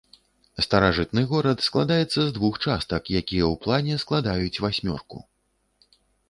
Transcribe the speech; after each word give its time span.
Старажытны 0.65 1.21
горад 1.31 1.61
складаецца 1.67 2.19
з 2.27 2.33
двух 2.37 2.57
частак, 2.69 3.03
якія 3.21 3.45
ў 3.51 3.61
плане 3.67 3.93
складаюць 4.05 4.61
васьмёрку. 4.67 5.17